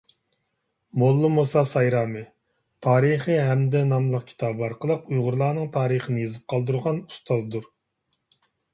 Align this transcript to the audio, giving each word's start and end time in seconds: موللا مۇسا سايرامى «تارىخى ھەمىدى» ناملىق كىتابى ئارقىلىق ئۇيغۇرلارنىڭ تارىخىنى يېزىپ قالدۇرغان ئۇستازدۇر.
موللا 1.01 1.29
مۇسا 1.33 1.61
سايرامى 1.71 2.23
«تارىخى 2.87 3.37
ھەمىدى» 3.49 3.83
ناملىق 3.93 4.27
كىتابى 4.33 4.67
ئارقىلىق 4.71 5.15
ئۇيغۇرلارنىڭ 5.15 5.73
تارىخىنى 5.79 6.27
يېزىپ 6.27 6.53
قالدۇرغان 6.55 7.07
ئۇستازدۇر. 7.09 7.73